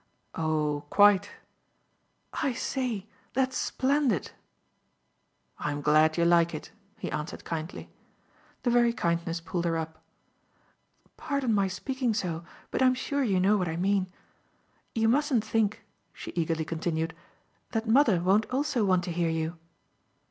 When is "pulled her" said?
9.41-9.77